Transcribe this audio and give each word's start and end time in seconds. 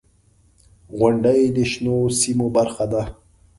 •غونډۍ 0.97 1.41
د 1.55 1.57
شنو 1.71 1.97
سیمو 2.19 2.47
برخه 2.57 2.85
ده. 2.91 3.01